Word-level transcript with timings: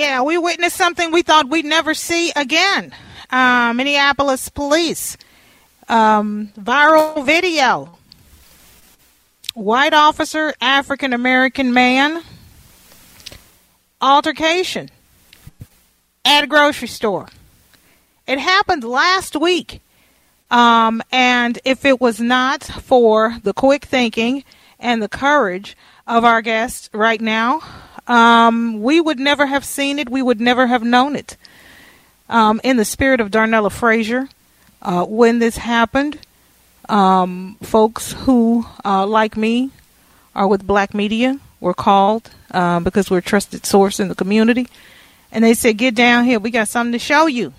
Yeah, 0.00 0.22
we 0.22 0.38
witnessed 0.38 0.76
something 0.76 1.12
we 1.12 1.20
thought 1.20 1.50
we'd 1.50 1.66
never 1.66 1.92
see 1.92 2.32
again. 2.34 2.94
Uh, 3.28 3.74
Minneapolis 3.74 4.48
police. 4.48 5.18
Um, 5.90 6.54
viral 6.58 7.22
video. 7.26 7.98
White 9.52 9.92
officer, 9.92 10.54
African 10.58 11.12
American 11.12 11.74
man. 11.74 12.22
Altercation 14.00 14.88
at 16.24 16.44
a 16.44 16.46
grocery 16.46 16.88
store. 16.88 17.28
It 18.26 18.38
happened 18.38 18.84
last 18.84 19.36
week. 19.36 19.82
Um, 20.50 21.02
and 21.12 21.58
if 21.66 21.84
it 21.84 22.00
was 22.00 22.18
not 22.18 22.64
for 22.64 23.36
the 23.42 23.52
quick 23.52 23.84
thinking 23.84 24.44
and 24.78 25.02
the 25.02 25.10
courage 25.10 25.76
of 26.06 26.24
our 26.24 26.40
guests 26.40 26.88
right 26.94 27.20
now, 27.20 27.60
um, 28.10 28.82
we 28.82 29.00
would 29.00 29.20
never 29.20 29.46
have 29.46 29.64
seen 29.64 30.00
it. 30.00 30.08
We 30.08 30.20
would 30.20 30.40
never 30.40 30.66
have 30.66 30.82
known 30.82 31.14
it. 31.14 31.36
Um, 32.28 32.60
in 32.64 32.76
the 32.76 32.84
spirit 32.84 33.20
of 33.20 33.30
Darnella 33.30 33.70
Frazier, 33.70 34.28
uh, 34.82 35.04
when 35.04 35.38
this 35.38 35.58
happened, 35.58 36.18
um, 36.88 37.56
folks 37.62 38.12
who, 38.12 38.66
uh, 38.84 39.06
like 39.06 39.36
me, 39.36 39.70
are 40.34 40.48
with 40.48 40.66
black 40.66 40.92
media 40.92 41.38
were 41.60 41.74
called 41.74 42.30
uh, 42.50 42.80
because 42.80 43.10
we're 43.10 43.18
a 43.18 43.22
trusted 43.22 43.64
source 43.64 44.00
in 44.00 44.08
the 44.08 44.16
community. 44.16 44.66
And 45.30 45.44
they 45.44 45.54
said, 45.54 45.78
Get 45.78 45.94
down 45.94 46.24
here. 46.24 46.40
We 46.40 46.50
got 46.50 46.66
something 46.66 46.92
to 46.92 46.98
show 46.98 47.26
you. 47.26 47.52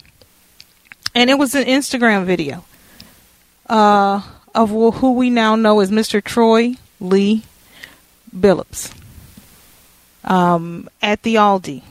And 1.15 1.29
it 1.29 1.37
was 1.37 1.55
an 1.55 1.63
Instagram 1.63 2.25
video 2.25 2.65
uh, 3.67 4.21
of 4.53 4.69
who 4.69 5.13
we 5.13 5.29
now 5.29 5.55
know 5.55 5.79
as 5.79 5.91
Mr. 5.91 6.21
Troy 6.21 6.75
Lee 6.99 7.43
Billups 8.35 9.00
um, 10.23 10.89
at 11.01 11.23
the 11.23 11.35
Aldi 11.35 11.83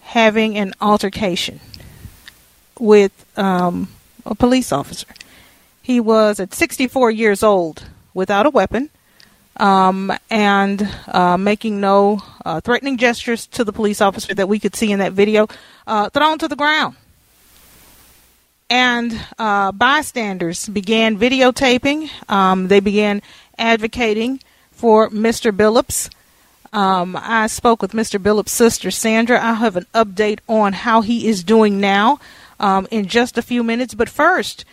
having 0.00 0.58
an 0.58 0.74
altercation 0.80 1.60
with 2.78 3.24
um, 3.38 3.88
a 4.26 4.34
police 4.34 4.72
officer. 4.72 5.06
He 5.82 6.00
was 6.00 6.40
at 6.40 6.52
64 6.52 7.10
years 7.12 7.42
old 7.42 7.84
without 8.12 8.46
a 8.46 8.50
weapon 8.50 8.90
um, 9.56 10.12
and 10.30 10.88
uh, 11.08 11.36
making 11.36 11.80
no 11.80 12.22
uh, 12.44 12.60
threatening 12.60 12.96
gestures 12.96 13.46
to 13.48 13.62
the 13.62 13.72
police 13.72 14.00
officer 14.00 14.34
that 14.34 14.48
we 14.48 14.58
could 14.58 14.74
see 14.74 14.90
in 14.90 14.98
that 14.98 15.12
video, 15.12 15.46
uh, 15.86 16.08
thrown 16.10 16.38
to 16.38 16.48
the 16.48 16.56
ground. 16.56 16.96
And 18.68 19.20
uh, 19.38 19.72
bystanders 19.72 20.68
began 20.68 21.18
videotaping. 21.18 22.08
Um, 22.30 22.68
they 22.68 22.80
began 22.80 23.20
advocating 23.58 24.40
for 24.70 25.10
Mr. 25.10 25.50
Billups. 25.52 26.08
Um, 26.72 27.18
I 27.20 27.48
spoke 27.48 27.82
with 27.82 27.92
Mr. 27.92 28.22
Billups' 28.22 28.50
sister, 28.50 28.90
Sandra. 28.90 29.42
I 29.42 29.54
have 29.54 29.76
an 29.76 29.86
update 29.94 30.38
on 30.48 30.72
how 30.72 31.00
he 31.00 31.26
is 31.26 31.42
doing 31.42 31.80
now 31.80 32.20
um, 32.60 32.86
in 32.90 33.06
just 33.06 33.36
a 33.36 33.42
few 33.42 33.64
minutes. 33.64 33.94
But 33.94 34.08
first, 34.08 34.64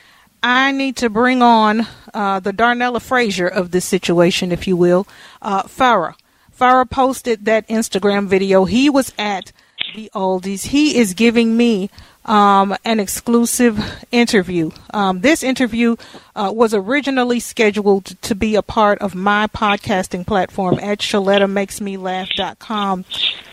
I 0.43 0.71
need 0.71 0.95
to 0.97 1.09
bring 1.09 1.41
on 1.41 1.87
uh, 2.13 2.39
the 2.39 2.53
Darnella 2.53 3.01
Frazier 3.01 3.47
of 3.47 3.71
this 3.71 3.85
situation, 3.85 4.51
if 4.51 4.67
you 4.67 4.77
will, 4.77 5.07
uh, 5.41 5.63
Farah. 5.63 6.13
Farah 6.57 6.89
posted 6.89 7.45
that 7.45 7.67
Instagram 7.67 8.27
video. 8.27 8.65
He 8.65 8.89
was 8.89 9.13
at 9.17 9.51
the 9.95 10.09
Aldi's. 10.13 10.65
He 10.65 10.97
is 10.97 11.13
giving 11.13 11.57
me 11.57 11.89
um, 12.27 12.75
an 12.83 12.99
exclusive 12.99 13.79
interview. 14.11 14.71
Um, 14.93 15.21
this 15.21 15.43
interview 15.43 15.95
uh, 16.35 16.51
was 16.53 16.73
originally 16.73 17.39
scheduled 17.39 18.21
to 18.21 18.35
be 18.35 18.55
a 18.55 18.61
part 18.61 18.99
of 18.99 19.15
my 19.15 19.47
podcasting 19.47 20.27
platform 20.27 20.77
at 20.79 20.99
ShalettaMakesMeLaugh.com 20.99 23.05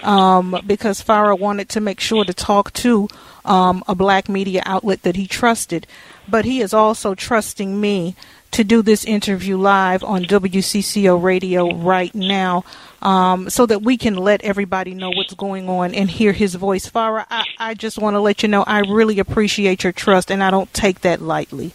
um, 0.03 0.61
because 0.67 1.03
Farah 1.03 1.39
wanted 1.39 1.69
to 1.71 1.81
make 1.81 2.01
sure 2.01 2.25
to 2.25 2.35
talk 2.35 2.73
to 2.75 3.09
um, 3.45 3.85
a 3.87 3.95
black 3.95 4.29
media 4.29 4.63
outlet 4.67 5.03
that 5.03 5.15
he 5.17 5.27
trusted. 5.27 5.87
But 6.29 6.45
he 6.45 6.61
is 6.61 6.75
also 6.75 7.15
trusting 7.15 7.81
me 7.81 8.17
to 8.55 8.63
do 8.63 8.83
this 8.83 9.05
interview 9.05 9.57
live 9.57 10.05
on 10.05 10.23
WCCO 10.23 11.21
radio 11.21 11.75
right 11.75 12.15
now 12.15 12.65
um, 13.03 13.51
so 13.51 13.67
that 13.67 13.83
we 13.83 13.97
can 13.97 14.17
let 14.17 14.43
everybody 14.43 14.95
know 14.95 15.11
what's 15.11 15.35
going 15.35 15.69
on 15.69 15.93
and 15.93 16.09
hear 16.09 16.33
his 16.33 16.55
voice. 16.55 16.89
Farah, 16.89 17.27
I, 17.29 17.45
I 17.59 17.75
just 17.75 17.99
want 17.99 18.15
to 18.15 18.21
let 18.21 18.45
you 18.45 18.49
know 18.49 18.63
I 18.63 18.81
really 18.81 19.19
appreciate 19.19 19.83
your 19.83 19.93
trust 19.93 20.31
and 20.31 20.43
I 20.43 20.53
don't 20.53 20.73
take 20.73 21.01
that 21.01 21.21
lightly. 21.21 21.73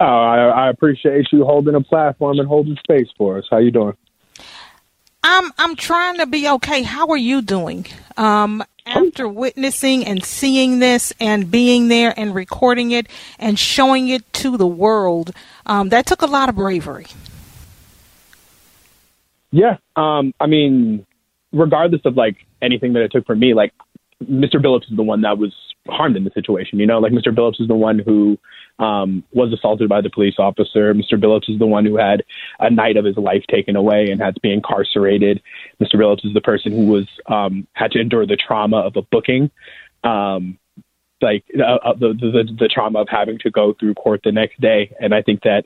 Oh, 0.00 0.04
I, 0.04 0.66
I 0.66 0.68
appreciate 0.68 1.28
you 1.30 1.44
holding 1.44 1.76
a 1.76 1.80
platform 1.80 2.40
and 2.40 2.48
holding 2.48 2.76
space 2.76 3.08
for 3.16 3.38
us. 3.38 3.44
How 3.48 3.58
you 3.58 3.70
doing? 3.70 3.96
I'm 5.28 5.52
I'm 5.58 5.74
trying 5.74 6.18
to 6.18 6.26
be 6.26 6.48
okay. 6.48 6.82
How 6.84 7.08
are 7.08 7.16
you 7.16 7.42
doing? 7.42 7.84
Um, 8.16 8.62
after 8.86 9.26
witnessing 9.26 10.06
and 10.06 10.24
seeing 10.24 10.78
this 10.78 11.12
and 11.18 11.50
being 11.50 11.88
there 11.88 12.14
and 12.16 12.32
recording 12.32 12.92
it 12.92 13.08
and 13.40 13.58
showing 13.58 14.06
it 14.08 14.32
to 14.34 14.56
the 14.56 14.68
world, 14.68 15.32
um, 15.66 15.88
that 15.88 16.06
took 16.06 16.22
a 16.22 16.26
lot 16.26 16.48
of 16.48 16.54
bravery. 16.54 17.06
Yeah, 19.50 19.78
um, 19.96 20.32
I 20.38 20.46
mean, 20.46 21.04
regardless 21.52 22.02
of 22.04 22.16
like 22.16 22.36
anything 22.62 22.92
that 22.92 23.02
it 23.02 23.10
took 23.10 23.26
for 23.26 23.34
me, 23.34 23.52
like 23.52 23.72
Mr. 24.22 24.62
Billups 24.62 24.88
is 24.88 24.96
the 24.96 25.02
one 25.02 25.22
that 25.22 25.38
was 25.38 25.52
harmed 25.88 26.16
in 26.16 26.22
the 26.22 26.30
situation. 26.30 26.78
You 26.78 26.86
know, 26.86 27.00
like 27.00 27.10
Mr. 27.10 27.34
Billups 27.34 27.60
is 27.60 27.66
the 27.66 27.74
one 27.74 27.98
who 27.98 28.38
um, 28.78 29.24
was 29.32 29.52
assaulted 29.52 29.88
by 29.88 30.00
the 30.00 30.10
police 30.10 30.34
officer. 30.38 30.92
Mr. 30.94 31.14
Billups 31.14 31.48
is 31.48 31.58
the 31.58 31.66
one 31.66 31.84
who 31.84 31.96
had 31.96 32.22
a 32.60 32.70
night 32.70 32.96
of 32.96 33.04
his 33.04 33.16
life 33.16 33.44
taken 33.50 33.76
away 33.76 34.08
and 34.10 34.20
had 34.20 34.34
to 34.34 34.40
be 34.40 34.52
incarcerated. 34.52 35.42
Mr. 35.80 35.94
Billups 35.94 36.24
is 36.24 36.34
the 36.34 36.40
person 36.40 36.72
who 36.72 36.86
was 36.86 37.08
um, 37.26 37.66
had 37.72 37.90
to 37.92 38.00
endure 38.00 38.26
the 38.26 38.36
trauma 38.36 38.78
of 38.78 38.96
a 38.96 39.02
booking. 39.02 39.50
Um, 40.04 40.58
like 41.22 41.44
uh, 41.58 41.62
uh, 41.62 41.94
the, 41.94 42.08
the 42.08 42.56
the 42.58 42.68
trauma 42.68 43.00
of 43.00 43.08
having 43.10 43.38
to 43.38 43.50
go 43.50 43.72
through 43.72 43.94
court 43.94 44.20
the 44.22 44.32
next 44.32 44.60
day, 44.60 44.94
and 45.00 45.14
I 45.14 45.22
think 45.22 45.40
that 45.42 45.64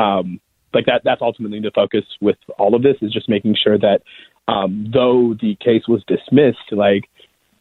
um, 0.00 0.40
like 0.72 0.86
that 0.86 1.02
that's 1.04 1.20
ultimately 1.20 1.60
the 1.60 1.72
focus 1.74 2.04
with 2.20 2.36
all 2.56 2.76
of 2.76 2.82
this 2.82 2.96
is 3.02 3.12
just 3.12 3.28
making 3.28 3.56
sure 3.60 3.78
that 3.78 4.02
um, 4.46 4.88
though 4.92 5.34
the 5.40 5.56
case 5.56 5.88
was 5.88 6.04
dismissed, 6.06 6.70
like 6.70 7.08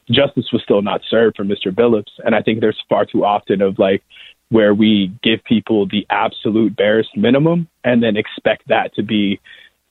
justice 0.10 0.52
was 0.52 0.62
still 0.64 0.82
not 0.82 1.02
served 1.10 1.38
for 1.38 1.44
Mr. 1.44 1.68
Billups. 1.68 2.12
And 2.24 2.36
I 2.36 2.42
think 2.42 2.60
there's 2.60 2.82
far 2.90 3.06
too 3.06 3.24
often 3.24 3.62
of 3.62 3.80
like 3.80 4.04
where 4.52 4.74
we 4.74 5.12
give 5.24 5.42
people 5.46 5.88
the 5.88 6.06
absolute 6.10 6.76
barest 6.76 7.16
minimum 7.16 7.68
and 7.86 8.04
then 8.04 8.18
expect 8.18 8.68
that 8.68 8.94
to 8.94 9.02
be 9.02 9.40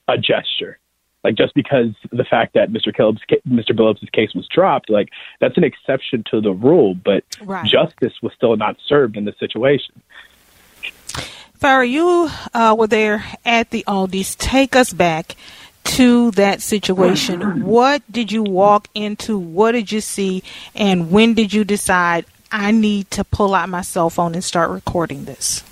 a 0.06 0.18
gesture. 0.18 0.78
Like 1.24 1.34
just 1.34 1.54
because 1.54 1.88
the 2.12 2.24
fact 2.24 2.54
that 2.54 2.70
Mr. 2.70 2.94
Billups, 2.94 3.20
Mr. 3.48 3.70
Billups' 3.70 4.12
case 4.12 4.34
was 4.34 4.46
dropped, 4.48 4.90
like 4.90 5.08
that's 5.40 5.56
an 5.56 5.64
exception 5.64 6.24
to 6.30 6.40
the 6.42 6.52
rule, 6.52 6.94
but 6.94 7.24
Right. 7.42 7.66
justice 7.66 8.12
was 8.22 8.32
still 8.34 8.56
not 8.56 8.76
served 8.86 9.16
in 9.16 9.24
the 9.24 9.34
situation. 9.40 10.00
Farah, 11.58 11.88
you 11.90 12.30
uh, 12.54 12.74
were 12.78 12.86
there 12.86 13.24
at 13.44 13.70
the 13.70 13.84
Aldi's. 13.86 14.34
Take 14.34 14.76
us 14.76 14.92
back 14.92 15.36
to 15.84 16.30
that 16.32 16.60
situation. 16.62 17.64
What 17.64 18.02
did 18.10 18.30
you 18.30 18.42
walk 18.42 18.88
into? 18.94 19.38
What 19.38 19.72
did 19.72 19.90
you 19.92 20.00
see? 20.00 20.42
And 20.74 21.10
when 21.10 21.34
did 21.34 21.52
you 21.52 21.64
decide 21.64 22.24
I 22.52 22.70
need 22.70 23.10
to 23.12 23.24
pull 23.24 23.54
out 23.54 23.68
my 23.68 23.82
cell 23.82 24.10
phone 24.10 24.34
and 24.34 24.44
start 24.44 24.70
recording 24.70 25.24
this? 25.24 25.62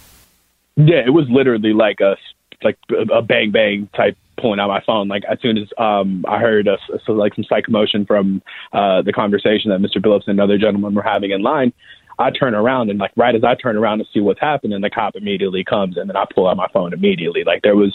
Yeah, 0.76 1.02
it 1.04 1.10
was 1.10 1.28
literally 1.28 1.72
like 1.72 2.00
a 2.00 2.16
like 2.62 2.78
a 2.90 3.22
bang 3.22 3.50
bang 3.50 3.88
type 3.94 4.16
pulling 4.36 4.60
out 4.60 4.68
my 4.68 4.82
phone. 4.84 5.08
Like 5.08 5.24
as 5.24 5.40
soon 5.40 5.58
as 5.58 5.68
um, 5.78 6.24
I 6.28 6.38
heard 6.38 6.68
a, 6.68 6.78
so 7.04 7.12
like 7.12 7.34
some 7.34 7.44
psych 7.44 7.68
motion 7.68 8.06
from 8.06 8.42
uh, 8.72 9.02
the 9.02 9.12
conversation 9.12 9.70
that 9.70 9.80
Mr. 9.80 10.02
Phillips 10.02 10.26
and 10.26 10.38
another 10.38 10.58
gentleman 10.58 10.94
were 10.94 11.02
having 11.02 11.32
in 11.32 11.42
line, 11.42 11.72
I 12.18 12.30
turn 12.30 12.54
around 12.54 12.90
and 12.90 12.98
like 12.98 13.12
right 13.16 13.34
as 13.34 13.44
I 13.44 13.54
turn 13.54 13.76
around 13.76 13.98
to 13.98 14.04
see 14.12 14.20
what's 14.20 14.40
happening, 14.40 14.80
the 14.80 14.90
cop 14.90 15.16
immediately 15.16 15.64
comes 15.64 15.96
and 15.96 16.08
then 16.08 16.16
I 16.16 16.24
pull 16.34 16.48
out 16.48 16.56
my 16.56 16.68
phone 16.72 16.92
immediately. 16.92 17.44
Like 17.44 17.62
there 17.62 17.76
was 17.76 17.94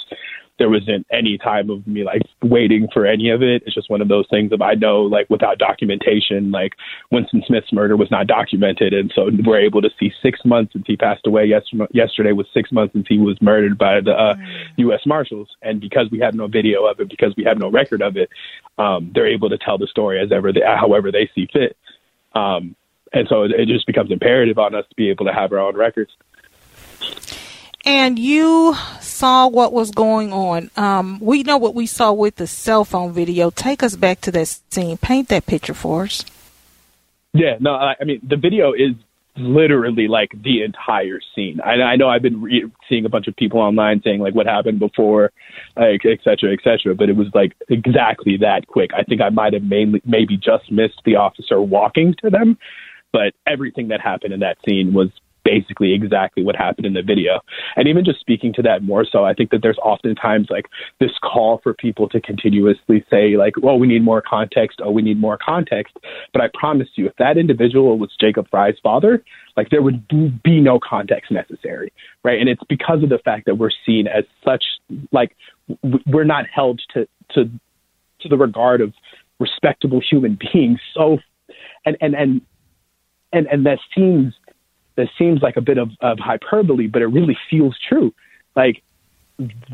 there 0.59 0.69
wasn't 0.69 1.05
any 1.11 1.37
time 1.37 1.69
of 1.69 1.85
me 1.87 2.03
like 2.03 2.21
waiting 2.43 2.87
for 2.93 3.05
any 3.05 3.29
of 3.31 3.41
it. 3.41 3.63
It's 3.65 3.73
just 3.73 3.89
one 3.89 4.01
of 4.01 4.07
those 4.07 4.27
things 4.29 4.51
of 4.51 4.61
I 4.61 4.75
know 4.75 5.01
like 5.01 5.29
without 5.29 5.57
documentation, 5.57 6.51
like 6.51 6.73
Winston 7.11 7.43
Smith's 7.47 7.73
murder 7.73 7.97
was 7.97 8.11
not 8.11 8.27
documented, 8.27 8.93
and 8.93 9.11
so 9.15 9.29
we're 9.45 9.59
able 9.59 9.81
to 9.81 9.89
see 9.99 10.11
six 10.21 10.39
months 10.45 10.73
since 10.73 10.85
he 10.85 10.95
passed 10.95 11.25
away. 11.25 11.45
Yesterday, 11.45 11.87
yesterday 11.91 12.31
was 12.33 12.45
six 12.53 12.71
months 12.71 12.93
since 12.93 13.07
he 13.09 13.17
was 13.17 13.41
murdered 13.41 13.77
by 13.77 13.99
the 13.99 14.11
uh, 14.11 14.35
U.S. 14.77 15.01
Marshals, 15.05 15.49
and 15.63 15.81
because 15.81 16.09
we 16.11 16.19
have 16.19 16.35
no 16.35 16.47
video 16.47 16.85
of 16.85 16.99
it, 16.99 17.09
because 17.09 17.33
we 17.35 17.43
have 17.45 17.57
no 17.57 17.71
record 17.71 18.01
of 18.01 18.15
it, 18.15 18.29
um, 18.77 19.11
they're 19.13 19.27
able 19.27 19.49
to 19.49 19.57
tell 19.57 19.79
the 19.79 19.87
story 19.87 20.21
as 20.21 20.31
ever, 20.31 20.53
they, 20.53 20.61
however 20.61 21.11
they 21.11 21.29
see 21.33 21.47
fit. 21.51 21.75
Um, 22.35 22.75
and 23.13 23.27
so 23.27 23.43
it, 23.43 23.51
it 23.51 23.67
just 23.67 23.85
becomes 23.87 24.11
imperative 24.11 24.57
on 24.57 24.75
us 24.75 24.85
to 24.89 24.95
be 24.95 25.09
able 25.09 25.25
to 25.25 25.33
have 25.33 25.51
our 25.51 25.59
own 25.59 25.75
records 25.75 26.11
and 27.85 28.17
you 28.17 28.75
saw 29.01 29.47
what 29.47 29.73
was 29.73 29.91
going 29.91 30.31
on. 30.31 30.71
Um, 30.77 31.19
we 31.19 31.43
know 31.43 31.57
what 31.57 31.75
we 31.75 31.85
saw 31.85 32.13
with 32.13 32.35
the 32.37 32.47
cell 32.47 32.85
phone 32.85 33.11
video. 33.11 33.49
Take 33.49 33.83
us 33.83 33.95
back 33.95 34.21
to 34.21 34.31
that 34.31 34.47
scene. 34.69 34.97
Paint 34.97 35.29
that 35.29 35.45
picture 35.45 35.73
for 35.73 36.03
us. 36.03 36.23
Yeah, 37.33 37.57
no, 37.59 37.73
I, 37.73 37.95
I 37.99 38.03
mean 38.05 38.21
the 38.23 38.37
video 38.37 38.73
is 38.73 38.95
literally 39.35 40.07
like 40.07 40.31
the 40.43 40.61
entire 40.63 41.19
scene. 41.33 41.59
I, 41.59 41.71
I 41.81 41.95
know 41.95 42.07
I've 42.07 42.21
been 42.21 42.41
re- 42.41 42.71
seeing 42.87 43.05
a 43.05 43.09
bunch 43.09 43.27
of 43.27 43.35
people 43.35 43.59
online 43.59 44.01
saying 44.03 44.19
like 44.19 44.35
what 44.35 44.45
happened 44.45 44.79
before, 44.79 45.31
like 45.75 46.05
et 46.05 46.19
cetera, 46.23 46.53
et 46.53 46.59
cetera, 46.63 46.93
but 46.93 47.09
it 47.09 47.15
was 47.15 47.27
like 47.33 47.53
exactly 47.69 48.37
that 48.37 48.67
quick. 48.67 48.91
I 48.95 49.03
think 49.03 49.21
I 49.21 49.29
might 49.29 49.53
have 49.53 49.63
mainly 49.63 50.01
maybe 50.05 50.37
just 50.37 50.71
missed 50.71 51.01
the 51.03 51.15
officer 51.15 51.59
walking 51.59 52.13
to 52.23 52.29
them, 52.29 52.57
but 53.13 53.33
everything 53.47 53.87
that 53.87 54.01
happened 54.01 54.33
in 54.33 54.41
that 54.41 54.57
scene 54.67 54.93
was 54.93 55.09
basically 55.45 55.93
exactly 55.93 56.43
what 56.43 56.55
happened 56.55 56.85
in 56.85 56.93
the 56.93 57.01
video. 57.01 57.41
And 57.75 57.87
even 57.87 58.05
just 58.05 58.19
speaking 58.19 58.53
to 58.53 58.61
that 58.63 58.81
more 58.81 59.05
so, 59.05 59.25
I 59.25 59.33
think 59.33 59.51
that 59.51 59.61
there's 59.61 59.77
oftentimes 59.79 60.47
like 60.49 60.65
this 60.99 61.11
call 61.21 61.59
for 61.61 61.73
people 61.73 62.07
to 62.09 62.21
continuously 62.21 63.05
say, 63.09 63.35
like, 63.35 63.53
well, 63.61 63.77
we 63.77 63.87
need 63.87 64.03
more 64.03 64.21
context. 64.21 64.79
Oh, 64.83 64.91
we 64.91 65.01
need 65.01 65.19
more 65.19 65.37
context. 65.37 65.97
But 66.31 66.41
I 66.41 66.49
promise 66.53 66.87
you, 66.95 67.07
if 67.07 67.15
that 67.17 67.37
individual 67.37 67.97
was 67.97 68.09
Jacob 68.19 68.47
Frey's 68.49 68.77
father, 68.81 69.23
like 69.57 69.69
there 69.69 69.81
would 69.81 70.07
be 70.43 70.61
no 70.61 70.79
context 70.79 71.31
necessary, 71.31 71.91
right? 72.23 72.39
And 72.39 72.49
it's 72.49 72.63
because 72.69 73.03
of 73.03 73.09
the 73.09 73.19
fact 73.19 73.45
that 73.45 73.55
we're 73.55 73.71
seen 73.85 74.07
as 74.07 74.23
such, 74.43 74.63
like, 75.11 75.35
we're 76.07 76.23
not 76.23 76.45
held 76.53 76.81
to, 76.93 77.07
to, 77.31 77.45
to 78.21 78.29
the 78.29 78.37
regard 78.37 78.79
of 78.81 78.93
respectable 79.39 80.01
human 80.09 80.39
beings. 80.53 80.79
So, 80.93 81.17
and, 81.85 81.97
and, 81.99 82.15
and, 82.15 82.41
and, 83.33 83.47
and 83.47 83.65
that 83.65 83.79
seems 83.93 84.33
that 84.95 85.09
seems 85.17 85.41
like 85.41 85.57
a 85.57 85.61
bit 85.61 85.79
of, 85.79 85.89
of 86.01 86.19
hyperbole, 86.19 86.87
but 86.87 87.01
it 87.01 87.07
really 87.07 87.37
feels 87.49 87.75
true. 87.89 88.13
Like 88.55 88.83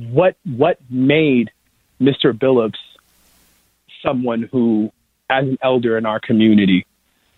what 0.10 0.38
what 0.46 0.80
made 0.90 1.52
Mr. 2.02 2.32
Billups 2.34 2.78
someone 4.02 4.44
who, 4.44 4.92
as 5.30 5.46
an 5.46 5.58
elder 5.62 5.98
in 5.98 6.06
our 6.06 6.22
community, 6.22 6.86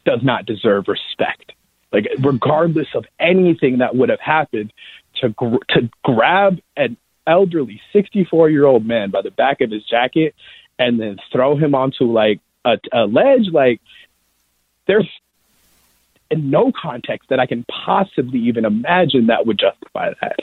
does 0.05 0.21
not 0.21 0.45
deserve 0.45 0.87
respect. 0.87 1.53
Like 1.91 2.07
regardless 2.19 2.87
of 2.93 3.05
anything 3.19 3.79
that 3.79 3.95
would 3.95 4.09
have 4.09 4.19
happened, 4.19 4.71
to 5.15 5.29
gr- 5.29 5.57
to 5.69 5.89
grab 6.03 6.59
an 6.77 6.97
elderly 7.27 7.81
64 7.93 8.49
year 8.49 8.65
old 8.65 8.85
man 8.85 9.09
by 9.09 9.21
the 9.21 9.31
back 9.31 9.61
of 9.61 9.71
his 9.71 9.83
jacket 9.83 10.35
and 10.79 10.99
then 10.99 11.17
throw 11.31 11.55
him 11.55 11.75
onto 11.75 12.05
like 12.05 12.39
a, 12.65 12.77
a 12.91 13.05
ledge, 13.05 13.47
like 13.51 13.81
there's 14.87 15.07
in 16.31 16.49
no 16.49 16.71
context 16.71 17.29
that 17.29 17.39
I 17.39 17.45
can 17.45 17.65
possibly 17.85 18.39
even 18.39 18.65
imagine 18.65 19.27
that 19.27 19.45
would 19.45 19.59
justify 19.59 20.13
that. 20.21 20.37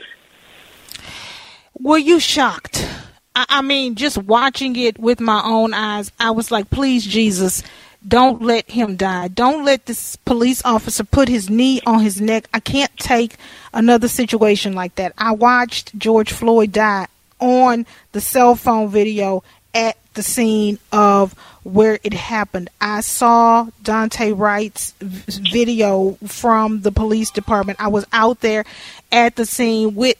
Were 1.80 1.98
you 1.98 2.20
shocked? 2.20 2.86
I 3.34 3.62
mean, 3.62 3.94
just 3.94 4.18
watching 4.18 4.74
it 4.76 4.98
with 4.98 5.20
my 5.20 5.40
own 5.44 5.72
eyes, 5.72 6.10
I 6.18 6.32
was 6.32 6.50
like, 6.50 6.70
please, 6.70 7.06
Jesus, 7.06 7.62
don't 8.06 8.42
let 8.42 8.70
him 8.70 8.96
die. 8.96 9.28
Don't 9.28 9.64
let 9.64 9.86
this 9.86 10.16
police 10.16 10.64
officer 10.64 11.04
put 11.04 11.28
his 11.28 11.48
knee 11.48 11.80
on 11.86 12.00
his 12.00 12.20
neck. 12.20 12.48
I 12.52 12.60
can't 12.60 12.94
take 12.96 13.36
another 13.72 14.08
situation 14.08 14.72
like 14.72 14.96
that. 14.96 15.12
I 15.18 15.32
watched 15.32 15.96
George 15.98 16.32
Floyd 16.32 16.72
die 16.72 17.06
on 17.38 17.86
the 18.12 18.20
cell 18.20 18.56
phone 18.56 18.88
video 18.88 19.44
at 19.72 19.96
the 20.18 20.22
scene 20.24 20.80
of 20.90 21.32
where 21.62 22.00
it 22.02 22.12
happened. 22.12 22.68
I 22.80 23.02
saw 23.02 23.68
Daunte 23.84 24.36
Wright's 24.36 24.92
video 24.98 26.18
from 26.26 26.80
the 26.80 26.90
police 26.90 27.30
department. 27.30 27.80
I 27.80 27.86
was 27.86 28.04
out 28.12 28.40
there 28.40 28.64
at 29.12 29.36
the 29.36 29.46
scene 29.46 29.94
with 29.94 30.16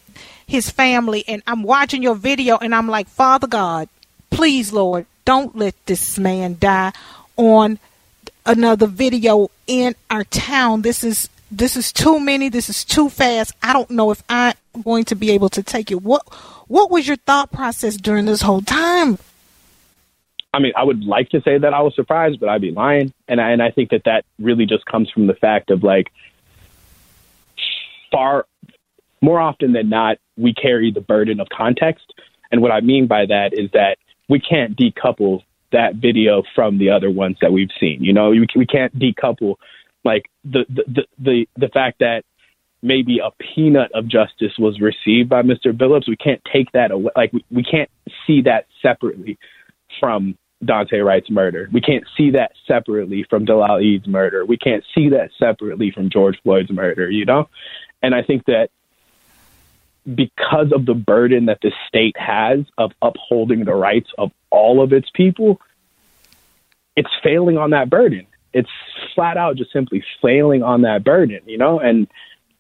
his 0.47 0.71
family, 0.71 1.25
and 1.27 1.43
I'm 1.49 1.65
watching 1.65 2.01
your 2.01 2.15
video, 2.15 2.59
and 2.59 2.73
I'm 2.73 2.87
like, 2.87 3.09
Father 3.09 3.49
God, 3.49 3.89
please, 4.31 4.73
Lord, 4.73 5.05
don't 5.25 5.57
let 5.57 5.75
this 5.87 6.17
man 6.17 6.59
die 6.61 6.93
on 7.37 7.81
another 8.47 8.87
video 8.87 9.51
in 9.67 9.97
our 10.11 10.23
town. 10.23 10.83
This 10.83 11.03
is 11.03 11.29
this 11.51 11.77
is 11.77 11.93
too 11.93 12.21
many. 12.21 12.51
This 12.51 12.71
is 12.71 12.85
too 12.85 13.09
fast. 13.09 13.53
I 13.65 13.73
don't 13.73 13.91
know 13.91 14.13
if 14.13 14.23
I'm 14.29 14.55
going 14.85 15.05
to 15.07 15.17
be 15.17 15.33
able 15.33 15.49
to 15.49 15.63
take 15.65 15.91
it. 15.91 16.03
What 16.03 16.23
what 16.69 16.89
was 16.89 17.09
your 17.09 17.17
thought 17.17 17.51
process 17.51 17.97
during 17.97 18.27
this 18.27 18.43
whole 18.43 18.63
time? 18.63 19.19
I 20.53 20.61
mean, 20.61 20.73
I 20.77 20.85
would 20.85 21.05
like 21.05 21.31
to 21.31 21.43
say 21.43 21.59
that 21.59 21.75
I 21.75 21.83
was 21.83 21.95
surprised, 21.95 22.41
but 22.41 22.49
I'd 22.49 22.61
be 22.61 22.71
lying. 22.71 23.13
And 23.27 23.41
I, 23.41 23.51
and 23.51 23.63
I 23.63 23.71
think 23.71 23.91
that 23.91 24.05
that 24.05 24.25
really 24.39 24.67
just 24.67 24.85
comes 24.87 25.11
from 25.11 25.27
the 25.27 25.35
fact 25.35 25.71
of 25.71 25.83
like 25.83 26.11
far 28.11 28.47
more 29.21 29.41
often 29.41 29.73
than 29.73 29.89
not, 29.89 30.19
we 30.37 30.55
carry 30.55 30.91
the 30.93 31.01
burden 31.01 31.41
of 31.41 31.49
context. 31.49 32.15
And 32.51 32.63
what 32.63 32.71
I 32.71 32.81
mean 32.81 33.07
by 33.07 33.27
that 33.27 33.53
is 33.53 33.71
that 33.73 33.99
we 34.29 34.41
can't 34.41 34.77
decouple 34.77 35.43
that 35.73 35.97
video 35.97 36.43
from 36.55 36.79
the 36.79 36.91
other 36.91 37.11
ones 37.11 37.37
that 37.43 37.53
we've 37.53 37.71
seen. 37.79 38.03
You 38.03 38.13
know, 38.13 38.31
we, 38.31 38.47
we 38.57 38.67
can't 38.67 38.97
decouple 38.99 39.57
like 40.05 40.31
the, 40.45 40.65
the, 40.69 40.85
the, 40.87 41.07
the, 41.19 41.49
the 41.57 41.69
fact 41.69 41.99
that 41.99 42.25
maybe 42.81 43.19
a 43.19 43.31
peanut 43.55 43.91
of 43.93 44.07
justice 44.07 44.53
was 44.59 44.81
received 44.81 45.29
by 45.29 45.43
Mr. 45.43 45.77
Billups. 45.77 46.09
We 46.09 46.17
can't 46.17 46.41
take 46.51 46.73
that 46.73 46.91
away. 46.91 47.11
Like 47.17 47.33
we, 47.33 47.45
we 47.51 47.65
can't 47.65 47.91
see 48.27 48.43
that 48.43 48.67
separately 48.81 49.39
from 50.01 50.37
Daunte 50.65 51.05
Wright's 51.05 51.31
murder. 51.31 51.69
We 51.73 51.81
can't 51.81 52.05
see 52.17 52.31
that 52.31 52.53
separately 52.67 53.25
from 53.29 53.45
Dolal 53.45 53.79
Idd's 53.79 54.07
murder. 54.07 54.45
We 54.45 54.57
can't 54.57 54.85
see 54.95 55.11
that 55.11 55.31
separately 55.39 55.91
from 55.91 56.11
George 56.11 56.41
Floyd's 56.43 56.71
murder, 56.71 57.11
you 57.11 57.25
know? 57.25 57.49
And 58.03 58.15
I 58.15 58.23
think 58.23 58.45
that 58.47 58.71
because 60.15 60.73
of 60.73 60.87
the 60.87 60.95
burden 60.95 61.47
that 61.47 61.61
the 61.63 61.73
state 61.87 62.17
has 62.19 62.61
of 62.77 62.93
upholding 63.03 63.65
the 63.65 63.75
rights 63.75 64.11
of 64.19 64.33
all 64.51 64.83
of 64.83 64.93
its 64.93 65.11
people, 65.15 65.61
it's 66.97 67.11
failing 67.23 67.59
on 67.59 67.71
that 67.71 67.89
burden. 67.89 68.27
It's 68.53 68.71
flat 69.15 69.37
out 69.37 69.57
just 69.57 69.73
simply 69.73 70.03
failing 70.23 70.63
on 70.63 70.83
that 70.83 71.05
burden, 71.05 71.41
you 71.47 71.59
know? 71.59 71.79
And 71.79 72.09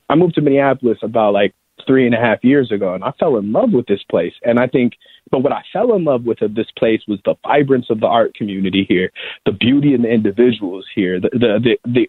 I 0.08 0.14
moved 0.14 0.36
to 0.36 0.40
Minneapolis 0.40 0.98
about 1.02 1.32
like 1.32 1.54
three 1.86 2.06
and 2.06 2.14
a 2.14 2.18
half 2.18 2.42
years 2.42 2.70
ago, 2.72 2.94
and 2.94 3.04
I 3.04 3.12
fell 3.18 3.36
in 3.36 3.52
love 3.52 3.72
with 3.72 3.86
this 3.86 4.02
place. 4.10 4.34
And 4.42 4.58
I 4.58 4.66
think, 4.66 4.94
but 5.30 5.40
what 5.40 5.52
I 5.52 5.62
fell 5.72 5.94
in 5.94 6.04
love 6.04 6.24
with 6.24 6.42
of 6.42 6.54
this 6.54 6.70
place 6.76 7.02
was 7.08 7.18
the 7.24 7.34
vibrance 7.46 7.86
of 7.90 8.00
the 8.00 8.06
art 8.06 8.34
community 8.34 8.84
here, 8.88 9.10
the 9.46 9.52
beauty 9.52 9.94
in 9.94 10.02
the 10.02 10.10
individuals 10.10 10.86
here, 10.94 11.20
the 11.20 11.30
the 11.32 11.58
the. 11.62 11.90
the 11.90 12.08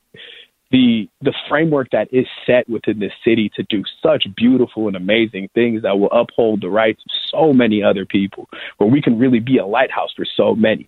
the 0.72 1.10
the 1.22 1.34
framework 1.50 1.90
that 1.92 2.08
is 2.14 2.28
set 2.46 2.70
within 2.70 3.00
this 3.00 3.12
city 3.26 3.50
to 3.56 3.64
do 3.64 3.82
such 4.04 4.28
beautiful 4.38 4.86
and 4.86 4.96
amazing 4.96 5.50
things 5.56 5.82
that 5.82 5.98
will 5.98 6.12
uphold 6.12 6.62
the 6.62 6.70
rights 6.70 7.02
of 7.02 7.12
so 7.32 7.54
many 7.54 7.82
other 7.82 8.06
people 8.06 8.48
where 8.78 8.88
we 8.88 9.02
can 9.02 9.18
really 9.18 9.40
be 9.40 9.58
a 9.58 9.66
lighthouse 9.66 10.14
for 10.16 10.26
so 10.38 10.54
many 10.54 10.88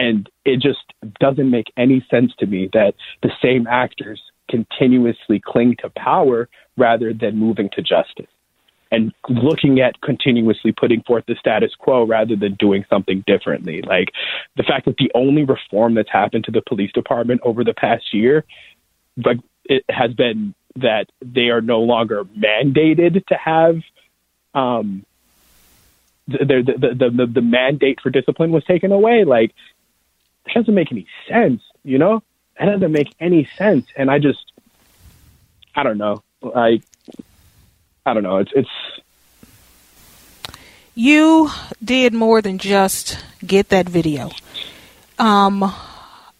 and 0.00 0.30
it 0.44 0.60
just 0.60 0.80
doesn't 1.20 1.50
make 1.50 1.66
any 1.76 2.04
sense 2.10 2.32
to 2.38 2.46
me 2.46 2.68
that 2.72 2.94
the 3.22 3.30
same 3.42 3.66
actors 3.66 4.20
continuously 4.48 5.40
cling 5.44 5.76
to 5.80 5.90
power 5.90 6.48
rather 6.80 7.12
than 7.12 7.36
moving 7.36 7.68
to 7.74 7.82
justice 7.82 8.32
and 8.90 9.12
looking 9.28 9.80
at 9.80 10.00
continuously 10.00 10.72
putting 10.72 11.02
forth 11.02 11.24
the 11.26 11.36
status 11.36 11.72
quo 11.78 12.04
rather 12.04 12.34
than 12.34 12.54
doing 12.54 12.84
something 12.90 13.22
differently. 13.26 13.82
Like 13.82 14.08
the 14.56 14.64
fact 14.64 14.86
that 14.86 14.96
the 14.96 15.12
only 15.14 15.44
reform 15.44 15.94
that's 15.94 16.10
happened 16.10 16.44
to 16.44 16.50
the 16.50 16.62
police 16.62 16.92
department 16.92 17.40
over 17.44 17.62
the 17.62 17.74
past 17.74 18.12
year, 18.12 18.44
like 19.24 19.38
it 19.64 19.84
has 19.88 20.12
been 20.14 20.54
that 20.76 21.06
they 21.20 21.50
are 21.50 21.60
no 21.60 21.80
longer 21.80 22.24
mandated 22.24 23.24
to 23.26 23.34
have 23.34 23.76
um 24.54 25.04
the 26.26 26.38
the 26.38 26.94
the 26.96 27.10
the, 27.10 27.26
the 27.26 27.42
mandate 27.42 28.00
for 28.00 28.10
discipline 28.10 28.50
was 28.50 28.64
taken 28.64 28.90
away. 28.90 29.24
Like 29.24 29.52
it 30.46 30.54
doesn't 30.54 30.74
make 30.74 30.90
any 30.90 31.06
sense, 31.28 31.62
you 31.84 31.98
know? 31.98 32.22
That 32.58 32.66
doesn't 32.66 32.92
make 32.92 33.14
any 33.20 33.48
sense. 33.56 33.86
And 33.96 34.10
I 34.10 34.18
just, 34.18 34.52
I 35.74 35.82
don't 35.82 35.98
know. 35.98 36.22
Like, 36.42 36.82
I 38.06 38.14
don't 38.14 38.22
know. 38.22 38.38
It's, 38.38 38.52
it's, 38.54 38.70
you 40.94 41.50
did 41.82 42.12
more 42.12 42.42
than 42.42 42.58
just 42.58 43.18
get 43.44 43.68
that 43.70 43.88
video. 43.88 44.30
Um, 45.18 45.72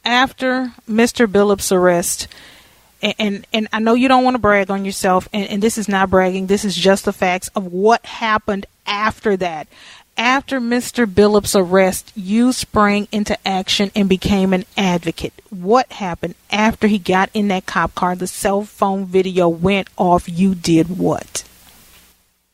after 0.04 0.72
Mr. 0.88 1.26
Billups' 1.26 1.72
arrest, 1.72 2.28
and, 3.02 3.14
and, 3.18 3.46
and 3.52 3.68
I 3.72 3.78
know 3.78 3.94
you 3.94 4.08
don't 4.08 4.24
want 4.24 4.34
to 4.34 4.38
brag 4.40 4.70
on 4.70 4.84
yourself, 4.84 5.28
and, 5.32 5.48
and 5.48 5.62
this 5.62 5.78
is 5.78 5.88
not 5.88 6.10
bragging. 6.10 6.46
This 6.46 6.64
is 6.64 6.74
just 6.74 7.04
the 7.04 7.12
facts 7.12 7.48
of 7.54 7.66
what 7.66 8.04
happened 8.04 8.66
after 8.86 9.36
that. 9.36 9.68
After 10.20 10.60
Mr. 10.60 11.06
Billups' 11.06 11.58
arrest, 11.58 12.12
you 12.14 12.52
sprang 12.52 13.08
into 13.10 13.38
action 13.48 13.90
and 13.96 14.06
became 14.06 14.52
an 14.52 14.66
advocate. 14.76 15.32
What 15.48 15.90
happened 15.92 16.34
after 16.50 16.88
he 16.88 16.98
got 16.98 17.30
in 17.32 17.48
that 17.48 17.64
cop 17.64 17.94
car? 17.94 18.14
The 18.14 18.26
cell 18.26 18.64
phone 18.64 19.06
video 19.06 19.48
went 19.48 19.88
off. 19.96 20.28
You 20.28 20.54
did 20.54 20.98
what? 20.98 21.44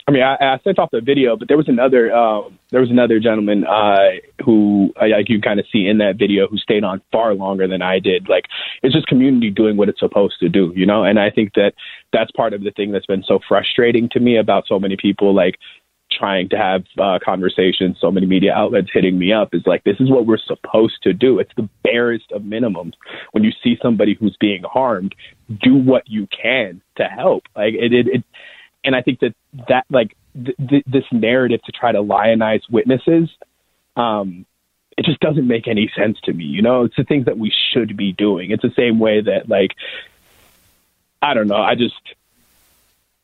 I 0.07 0.13
mean, 0.13 0.23
I, 0.23 0.37
I 0.37 0.61
sent 0.63 0.79
off 0.79 0.93
the 0.93 1.01
video, 1.01 1.37
but 1.37 1.49
there 1.49 1.57
was 1.57 1.69
another 1.69 2.15
um, 2.15 2.57
there 2.71 2.81
was 2.81 2.91
another 2.91 3.19
gentleman 3.19 3.65
uh, 3.65 4.11
who, 4.45 4.95
like 5.01 5.29
you 5.29 5.41
kind 5.41 5.59
of 5.59 5.67
see 5.73 5.89
in 5.89 5.99
that 5.99 6.15
video, 6.17 6.47
who 6.47 6.59
stayed 6.59 6.85
on 6.85 7.03
far 7.11 7.35
longer 7.35 7.67
than 7.67 7.83
I 7.83 7.99
did. 7.99 8.29
Like 8.29 8.45
it's 8.85 8.95
just 8.95 9.09
community 9.09 9.51
doing 9.51 9.77
what 9.77 9.89
it's 9.89 9.99
supposed 9.99 10.39
to 10.39 10.49
do, 10.49 10.73
you 10.77 10.87
know. 10.87 11.03
And 11.03 11.19
I 11.19 11.31
think 11.31 11.55
that 11.55 11.73
that's 12.13 12.31
part 12.31 12.55
of 12.55 12.63
the 12.63 12.71
thing 12.71 12.93
that's 12.93 13.07
been 13.07 13.25
so 13.27 13.41
frustrating 13.49 14.09
to 14.11 14.21
me 14.21 14.37
about 14.37 14.69
so 14.69 14.79
many 14.79 14.97
people, 14.97 15.35
like 15.35 15.57
trying 16.17 16.49
to 16.51 16.57
have 16.57 16.85
uh, 16.99 17.19
conversations. 17.25 17.99
So 18.01 18.11
many 18.11 18.27
media 18.27 18.53
outlets 18.53 18.89
hitting 18.93 19.19
me 19.19 19.33
up 19.33 19.55
is 19.55 19.63
like, 19.67 19.85
this 19.85 19.97
is 20.01 20.11
what 20.11 20.27
we're 20.27 20.39
supposed 20.39 21.03
to 21.03 21.13
do. 21.13 21.39
It's 21.39 21.53
the 21.57 21.69
barest 21.83 22.33
of 22.33 22.43
minimums. 22.43 22.95
When 23.33 23.45
you 23.45 23.53
see 23.63 23.77
somebody 23.83 24.15
who's 24.15 24.37
being 24.39 24.63
harmed, 24.63 25.15
do 25.63 25.75
what 25.75 26.09
you 26.09 26.27
can 26.29 26.81
to 26.97 27.05
help. 27.05 27.45
Like 27.55 27.75
it, 27.75 27.93
it, 27.93 28.07
it 28.09 28.25
and 28.85 28.95
I 28.95 29.03
think 29.03 29.21
that 29.21 29.35
that 29.69 29.85
like 29.91 30.17
th- 30.35 30.57
th- 30.69 30.85
this 30.87 31.05
narrative 31.13 31.63
to 31.65 31.73
try 31.73 31.93
to 31.93 32.01
lionize 32.01 32.63
witnesses, 32.71 33.29
um, 33.97 34.47
it 34.97 35.05
just 35.05 35.21
doesn't 35.21 35.47
make 35.47 35.69
any 35.69 35.91
sense 35.97 36.19
to 36.25 36.33
me. 36.33 36.45
You 36.45 36.63
know, 36.63 36.85
it's 36.85 36.97
the 36.97 37.05
things 37.05 37.27
that 37.27 37.37
we 37.37 37.53
should 37.73 37.97
be 37.97 38.13
doing. 38.13 38.51
It's 38.51 38.63
the 38.63 38.73
same 38.77 38.99
way 38.99 39.21
that 39.21 39.49
like 39.49 39.73
I 41.21 41.35
don't 41.35 41.49
know. 41.49 41.57
I 41.57 41.75
just 41.75 41.95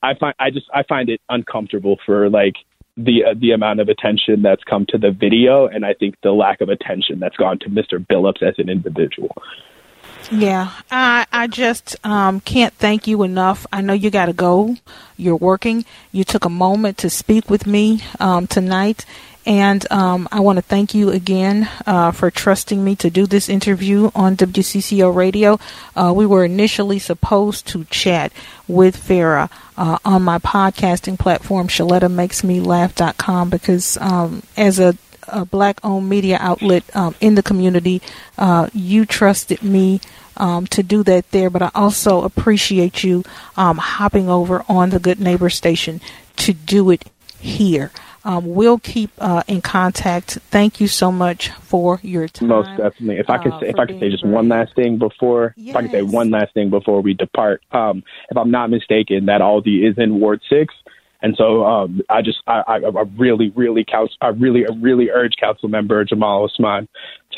I 0.02 0.14
find 0.14 0.34
I 0.38 0.50
just 0.50 0.66
I 0.75 0.82
find 0.82 1.08
it 1.08 1.20
uncomfortable 1.28 1.99
for 2.04 2.28
like 2.28 2.56
the 2.96 3.25
uh, 3.25 3.34
the 3.38 3.52
amount 3.52 3.80
of 3.80 3.88
attention 3.88 4.42
that's 4.42 4.62
come 4.64 4.87
to 4.90 4.99
the 4.99 5.11
video, 5.11 5.66
and 5.66 5.84
I 5.84 5.94
think 5.94 6.16
the 6.22 6.32
lack 6.32 6.61
of 6.61 6.68
attention 6.68 7.18
that's 7.18 7.37
gone 7.37 7.58
to 7.61 7.70
Mr. 7.70 8.04
Billups 8.04 8.42
as 8.42 8.54
an 8.58 8.68
individual. 8.68 9.34
Yeah, 10.30 10.70
I 10.90 11.26
I 11.32 11.46
just 11.46 11.96
um, 12.04 12.40
can't 12.40 12.72
thank 12.75 13.06
you 13.06 13.22
enough. 13.22 13.66
I 13.72 13.80
know 13.80 13.92
you 13.92 14.11
got 14.11 14.26
to 14.26 14.32
go. 14.32 14.76
You're 15.16 15.37
working. 15.37 15.84
You 16.12 16.25
took 16.25 16.44
a 16.44 16.50
moment 16.50 16.99
to 16.99 17.11
speak 17.11 17.50
with 17.50 17.66
me 17.66 18.02
um, 18.20 18.46
tonight, 18.46 19.04
and 19.44 19.90
um, 19.90 20.28
I 20.30 20.40
want 20.40 20.56
to 20.56 20.62
thank 20.62 20.94
you 20.94 21.11
again 21.11 21.68
uh, 21.87 22.12
for 22.12 22.30
trusting 22.30 22.82
me 22.82 22.96
to 22.96 23.11
do 23.11 23.26
this 23.26 23.49
interview 23.49 24.11
on 24.14 24.37
WCCO 24.37 25.14
Radio. 25.14 25.58
Uh, 25.96 26.12
we 26.14 26.26
were 26.26 26.44
initially 26.44 26.99
supposed 26.99 27.66
to 27.68 27.84
chat 27.84 28.32
with 28.68 28.96
Farah 28.96 29.50
uh, 29.76 29.99
on 30.04 30.22
my 30.22 30.38
podcasting 30.38 31.18
platform, 31.18 31.68
ShalettaMakesMeLaugh.com, 31.68 33.50
because 33.50 33.96
um, 33.99 34.42
as 34.56 34.78
a 34.78 34.96
a 35.28 35.44
black 35.44 35.78
owned 35.84 36.08
media 36.08 36.37
outlet 36.40 36.84
um, 36.94 37.14
in 37.20 37.37
the 37.37 37.42
community. 37.42 38.02
Uh, 38.37 38.68
you 38.72 39.06
trusted 39.06 39.62
me 39.62 40.00
um, 40.37 40.66
to 40.66 40.82
do 40.82 41.02
that 41.04 41.30
there, 41.30 41.50
but 41.50 41.62
I 41.62 41.70
also 41.75 42.22
appreciate 42.22 43.04
you 43.04 43.25
um, 43.56 43.78
hopping 43.78 44.28
over 44.28 44.64
on 44.68 44.90
the 44.90 44.99
Good 44.99 45.20
Neighbor 45.20 45.50
station 45.50 46.00
to 46.37 46.52
do 46.52 46.90
it 46.90 47.04
here. 47.38 47.90
Um, 48.24 48.54
we'll 48.54 48.78
keep 48.78 49.10
uh, 49.18 49.42
in 49.48 49.60
contact. 49.60 50.38
Thank 50.50 50.80
you 50.80 50.86
so 50.86 51.10
much 51.10 51.50
for 51.50 51.98
your 52.02 52.28
time. 52.28 52.48
Most 52.48 52.68
definitely. 52.76 53.18
If 53.18 53.28
I 53.28 53.42
could, 53.42 53.52
uh, 53.52 53.60
say, 53.60 53.68
if 53.68 53.78
I 53.78 53.86
could 53.86 53.98
say 53.98 54.10
just 54.10 54.24
one 54.24 54.48
last 54.48 54.74
thing 54.74 54.98
before, 54.98 55.54
yes. 55.56 55.70
if 55.70 55.76
I 55.76 55.82
could 55.82 55.90
say 55.90 56.02
one 56.02 56.30
last 56.30 56.54
thing 56.54 56.70
before 56.70 57.00
we 57.00 57.14
depart. 57.14 57.62
Um, 57.72 58.02
if 58.30 58.36
I'm 58.36 58.50
not 58.50 58.70
mistaken, 58.70 59.26
that 59.26 59.40
Aldi 59.40 59.88
is 59.88 59.98
in 59.98 60.20
Ward 60.20 60.40
Six. 60.48 60.72
And 61.22 61.36
so 61.36 61.64
um, 61.64 62.00
I 62.10 62.20
just 62.20 62.38
I, 62.48 62.62
I, 62.66 62.76
I 62.78 63.02
really 63.16 63.50
really 63.50 63.84
counsel, 63.84 64.16
I 64.20 64.28
really 64.28 64.66
really 64.80 65.08
urge 65.10 65.34
Council 65.40 65.68
Member 65.68 66.04
Jamal 66.04 66.44
Osman 66.44 66.88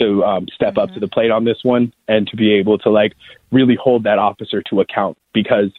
to 0.00 0.24
um, 0.24 0.46
step 0.54 0.70
mm-hmm. 0.70 0.80
up 0.80 0.94
to 0.94 1.00
the 1.00 1.08
plate 1.08 1.30
on 1.30 1.44
this 1.44 1.58
one 1.62 1.92
and 2.08 2.26
to 2.28 2.36
be 2.36 2.52
able 2.54 2.78
to 2.78 2.90
like 2.90 3.12
really 3.52 3.76
hold 3.80 4.04
that 4.04 4.18
officer 4.18 4.62
to 4.70 4.80
account 4.80 5.18
because 5.34 5.70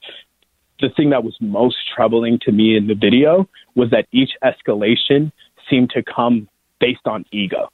the 0.81 0.89
thing 0.95 1.09
that 1.11 1.23
was 1.23 1.35
most 1.39 1.77
troubling 1.95 2.39
to 2.43 2.51
me 2.51 2.75
in 2.75 2.87
the 2.87 2.95
video 2.95 3.47
was 3.75 3.89
that 3.91 4.05
each 4.11 4.31
escalation 4.43 5.31
seemed 5.69 5.89
to 5.91 6.03
come 6.03 6.47
based 6.79 7.05
on 7.05 7.25
ego 7.31 7.69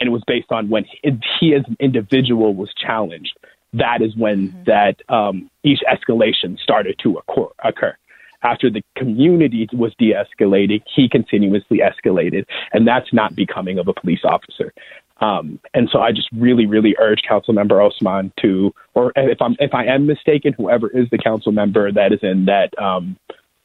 and 0.00 0.08
it 0.08 0.10
was 0.10 0.22
based 0.26 0.50
on 0.50 0.68
when 0.68 0.84
he, 0.84 1.18
he 1.38 1.54
as 1.54 1.62
an 1.68 1.76
individual 1.80 2.54
was 2.54 2.72
challenged 2.74 3.36
that 3.74 4.00
is 4.00 4.16
when 4.16 4.48
mm-hmm. 4.48 4.62
that 4.64 4.96
um, 5.12 5.50
each 5.62 5.80
escalation 5.80 6.58
started 6.58 6.98
to 7.02 7.18
occur, 7.18 7.48
occur 7.62 7.96
after 8.42 8.70
the 8.70 8.82
community 8.96 9.68
was 9.72 9.92
de 9.98 10.12
escalating, 10.12 10.82
he 10.94 11.08
continuously 11.08 11.80
escalated. 11.80 12.44
And 12.72 12.86
that's 12.86 13.12
not 13.12 13.34
becoming 13.34 13.78
of 13.78 13.88
a 13.88 13.92
police 13.92 14.20
officer. 14.24 14.72
Um, 15.20 15.58
and 15.74 15.88
so 15.90 16.00
I 16.00 16.12
just 16.12 16.28
really, 16.32 16.66
really 16.66 16.94
urge 16.98 17.22
Council 17.28 17.52
Member 17.52 17.82
Osman 17.82 18.32
to, 18.40 18.72
or 18.94 19.12
if 19.16 19.42
I'm 19.42 19.56
if 19.58 19.74
I 19.74 19.84
am 19.84 20.06
mistaken, 20.06 20.52
whoever 20.52 20.88
is 20.88 21.08
the 21.10 21.18
council 21.18 21.50
member 21.50 21.90
that 21.90 22.12
is 22.12 22.20
in 22.22 22.44
that 22.44 22.76
um, 22.78 23.16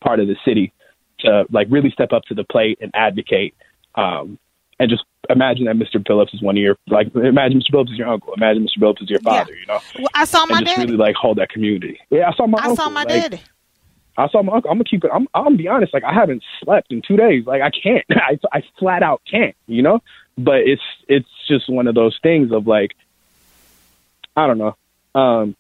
part 0.02 0.20
of 0.20 0.28
the 0.28 0.36
city, 0.44 0.74
to 1.20 1.46
like 1.52 1.68
really 1.70 1.92
step 1.92 2.12
up 2.12 2.24
to 2.24 2.34
the 2.34 2.44
plate 2.44 2.80
and 2.82 2.92
advocate. 2.96 3.54
Um, 3.96 4.40
and 4.80 4.90
just 4.90 5.04
imagine 5.30 5.66
that 5.66 5.76
Mr. 5.76 6.06
Phillips 6.06 6.34
is 6.34 6.42
one 6.42 6.58
of 6.58 6.62
your 6.62 6.78
like 6.88 7.14
imagine 7.16 7.60
Mr. 7.60 7.72
Phillips 7.72 7.92
is 7.92 7.98
your 7.98 8.08
uncle. 8.08 8.34
Imagine 8.34 8.64
Mr. 8.64 8.80
Phillips 8.80 9.02
is 9.02 9.10
your 9.10 9.20
father. 9.20 9.54
Yeah. 9.54 9.60
You 9.60 9.68
know. 9.68 9.80
Well, 10.00 10.10
I 10.16 10.26
saw 10.26 10.46
my 10.48 10.58
and 10.58 10.66
just 10.66 10.78
daddy. 10.78 10.92
really 10.92 11.04
like 11.04 11.16
hold 11.16 11.38
that 11.38 11.50
community. 11.50 12.00
Yeah, 12.10 12.30
I 12.30 12.36
saw 12.36 12.48
my. 12.48 12.58
I 12.58 12.70
uncle. 12.70 12.76
saw 12.78 12.90
my 12.90 13.02
like, 13.02 13.10
daddy. 13.10 13.42
I 14.18 14.28
saw 14.30 14.44
my 14.44 14.54
uncle. 14.54 14.70
I'm 14.72 14.78
gonna 14.78 14.84
keep 14.86 15.04
it. 15.04 15.12
I'm. 15.14 15.28
I'm 15.34 15.44
gonna 15.46 15.56
be 15.58 15.68
honest. 15.68 15.94
Like 15.94 16.04
I 16.04 16.14
haven't 16.14 16.44
slept 16.64 16.92
in 16.92 17.02
two 17.02 17.18
days. 17.18 17.46
Like 17.46 17.62
I 17.62 17.70
can't. 17.72 18.06
I 18.12 18.38
I 18.52 18.64
flat 18.80 19.04
out 19.04 19.22
can't. 19.30 19.56
You 19.68 19.82
know. 19.82 20.00
But 20.38 20.62
it's 20.62 20.82
it's 21.08 21.28
just 21.48 21.70
one 21.70 21.88
of 21.88 21.96
those 21.96 22.18
things 22.24 22.52
of 22.52 22.66
like, 22.68 22.92
I 24.36 24.48
don't 24.48 24.58
know. 24.58 24.76
Um, 25.20 25.56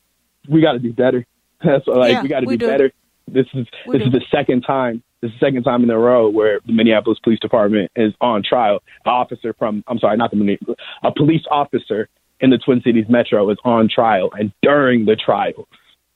we 0.50 0.62
got 0.62 0.74
to 0.74 0.80
do 0.80 0.94
better. 0.94 1.26
That's 1.64 1.86
like 1.88 2.12
Yeah, 2.12 2.22
we 2.24 2.28
got 2.30 2.42
to 2.42 2.46
do 2.48 2.58
do. 2.58 2.68
better. 2.68 2.92
This 3.28 3.46
is 3.54 3.68
We 3.88 3.98
this 4.00 4.08
do. 4.10 4.16
is 4.18 4.22
the 4.24 4.26
second 4.32 4.62
time. 4.64 5.04
This 5.22 5.32
is 5.32 5.40
the 5.40 5.46
second 5.46 5.64
time 5.64 5.84
in 5.84 5.90
a 5.90 5.98
row 5.98 6.28
where 6.30 6.60
the 6.66 6.74
Minneapolis 6.74 7.18
Police 7.24 7.40
Department 7.40 7.92
is 7.96 8.14
on 8.20 8.44
trial. 8.44 8.82
An 9.06 9.12
officer 9.12 9.54
from 9.54 9.84
I'm 9.88 10.00
sorry, 10.00 10.18
not 10.18 10.32
the 10.32 10.38
Minne- 10.38 10.58
a 11.04 11.12
police 11.14 11.44
officer 11.50 12.10
in 12.40 12.50
the 12.50 12.58
Twin 12.58 12.82
Cities 12.82 13.06
Metro 13.08 13.50
is 13.50 13.58
on 13.64 13.88
trial, 13.88 14.32
and 14.38 14.52
during 14.62 15.06
the 15.06 15.16
trial, 15.16 15.68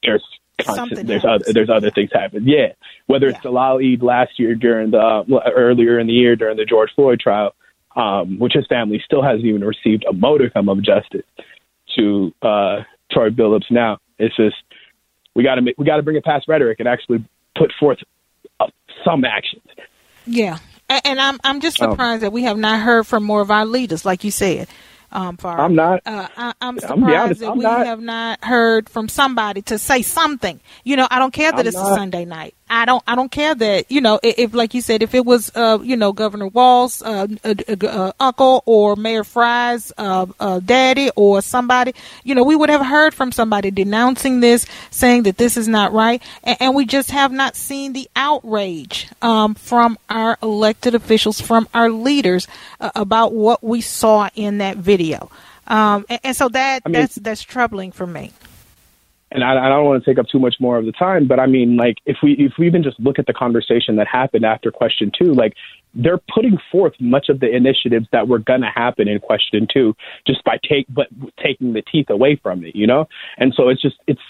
there's 0.03 0.24
constant, 0.64 1.08
there's 1.08 1.26
other 1.26 1.46
there's 1.54 1.70
other 1.70 1.92
things 1.92 2.10
happen. 2.14 2.48
Yeah, 2.48 2.74
whether 3.08 3.28
it's 3.28 3.38
Yeah. 3.38 3.52
Dolal 3.52 3.78
Idd 3.80 4.02
last 4.02 4.40
year 4.40 4.56
during 4.56 4.92
the 4.92 5.00
uh, 5.00 5.24
earlier 5.56 6.00
in 6.00 6.08
the 6.08 6.14
year 6.14 6.36
during 6.36 6.58
the 6.58 6.66
George 6.66 6.90
Floyd 6.96 7.20
trial, 7.20 7.54
um, 7.96 8.40
which 8.40 8.54
his 8.54 8.66
family 8.68 9.02
still 9.06 9.22
hasn't 9.22 9.46
even 9.46 9.64
received 9.64 10.06
a 10.10 10.14
modicum 10.14 10.70
of 10.70 10.82
justice 10.82 11.26
to 11.96 12.34
uh, 12.42 12.84
Troy 13.12 13.30
Billups. 13.30 13.70
Now 13.70 14.00
it's 14.18 14.36
just 14.36 14.56
we 15.36 15.44
got 15.44 15.56
to 15.56 15.74
we 15.78 15.86
got 15.86 15.98
to 15.98 16.04
bring 16.04 16.18
it 16.18 16.26
past 16.26 16.48
rhetoric 16.48 16.80
and 16.80 16.88
actually 16.88 17.24
put 17.56 17.72
forth 17.80 18.00
uh, 18.60 18.68
some 19.06 19.24
actions. 19.26 19.64
Yeah, 20.26 20.58
and 20.90 21.20
I'm 21.20 21.40
I'm 21.44 21.62
just 21.62 21.82
Um, 21.82 21.92
surprised 21.92 22.24
that 22.24 22.32
we 22.34 22.44
have 22.44 22.58
not 22.58 22.82
heard 22.82 23.06
from 23.08 23.24
more 23.24 23.42
of 23.42 23.52
our 23.52 23.66
leaders, 23.66 24.06
like 24.06 24.24
you 24.24 24.32
said. 24.32 24.68
Um, 25.12 25.38
Farah. 25.38 25.60
I'm 25.60 25.76
not. 25.76 26.02
Uh, 26.06 26.28
I, 26.36 26.48
I'm 26.62 26.76
I'm 26.76 26.80
surprised 26.80 27.02
honest, 27.16 27.40
that 27.42 27.50
I'm 27.52 27.58
we 27.58 27.64
not. 27.64 27.86
have 27.86 28.02
not 28.02 28.44
heard 28.44 28.90
from 28.90 29.08
somebody 29.08 29.62
to 29.64 29.78
say 29.78 30.02
something. 30.02 30.60
You 30.84 30.98
know, 30.98 31.08
I 31.10 31.20
don't 31.20 31.32
care 31.34 31.52
that 31.52 31.60
I'm 31.62 31.68
it's 31.68 31.78
a. 31.78 31.96
Sunday 31.96 32.26
night. 32.26 32.56
I 32.70 32.86
don't. 32.86 33.04
I 33.08 33.16
don't 33.16 33.32
care 33.32 33.56
that 33.56 33.92
you 33.92 34.02
know 34.02 34.20
if, 34.24 34.38
if 34.38 34.54
like 34.54 34.74
you 34.74 34.82
said, 34.82 35.02
if 35.02 35.16
it 35.16 35.26
was 35.26 35.52
uh, 35.56 35.80
you 35.82 35.96
know 35.96 36.12
Governor 36.12 36.48
Walz' 36.48 37.02
uh, 37.02 37.28
uh, 37.44 37.54
uh, 37.86 38.12
uncle 38.20 38.64
or 38.66 38.96
Mayor 38.96 39.24
Frey's 39.24 39.92
uh, 39.98 40.26
uh, 40.40 40.60
daddy 40.60 41.10
or 41.16 41.42
somebody, 41.42 41.94
you 42.24 42.36
know, 42.36 42.44
we 42.44 42.56
would 42.56 42.70
have 42.70 42.86
heard 42.86 43.14
from 43.14 43.32
somebody 43.32 43.72
denouncing 43.72 44.40
this, 44.42 44.66
saying 44.92 45.24
that 45.24 45.38
this 45.38 45.58
is 45.58 45.68
not 45.68 45.94
right, 45.94 46.22
and, 46.44 46.58
and 46.60 46.76
we 46.76 46.86
just 46.86 47.12
have 47.12 47.32
not 47.32 47.56
seen 47.56 47.94
the 47.94 48.10
outrage 48.16 49.08
um, 49.22 49.56
from 49.56 49.98
our 50.10 50.38
elected 50.44 50.96
officials, 50.96 51.40
from 51.40 51.68
our 51.74 51.90
leaders 51.90 52.48
uh, 52.80 52.92
about 52.96 53.34
what 53.34 53.64
we 53.64 53.82
saw 53.82 54.30
in 54.36 54.58
that 54.60 54.78
video. 54.78 55.30
Um, 55.68 56.06
and, 56.10 56.20
and 56.24 56.36
so 56.36 56.50
that 56.50 56.84
I 56.86 56.90
mean- 56.90 57.02
that's 57.02 57.16
that's 57.16 57.44
troubling 57.44 57.92
for 57.92 58.08
me. 58.08 58.32
And 59.32 59.44
I, 59.44 59.66
I 59.66 59.70
don't 59.70 59.86
want 59.86 60.04
to 60.04 60.10
take 60.10 60.20
up 60.20 60.28
too 60.32 60.40
much 60.40 60.56
more 60.60 60.78
of 60.78 60.86
the 60.86 60.92
time, 60.92 61.28
but 61.28 61.40
I 61.40 61.48
mean, 61.48 61.76
like, 61.76 61.98
if 62.06 62.18
we 62.24 62.34
if 62.34 62.54
we 62.58 62.68
even 62.68 62.84
just 62.84 63.00
look 63.00 63.20
at 63.20 63.26
the 63.26 63.34
conversation 63.34 63.98
that 63.98 64.08
happened 64.08 64.46
after 64.46 64.72
question 64.72 65.12
two, 65.18 65.34
like, 65.34 65.54
they're 65.94 66.20
putting 66.34 66.58
forth 66.72 66.94
much 67.00 67.28
of 67.30 67.40
the 67.40 67.54
initiatives 67.54 68.08
that 68.12 68.28
were 68.28 68.40
going 68.40 68.62
to 68.62 68.72
happen 68.74 69.08
in 69.08 69.20
question 69.20 69.68
two, 69.72 69.96
just 70.26 70.44
by 70.44 70.58
take 70.68 70.86
but 70.90 71.08
taking 71.44 71.74
the 71.74 71.82
teeth 71.82 72.10
away 72.10 72.40
from 72.42 72.64
it, 72.64 72.76
you 72.76 72.88
know. 72.88 73.08
And 73.38 73.54
so 73.56 73.70
it's 73.70 73.82
just 73.82 73.98
it's 74.08 74.22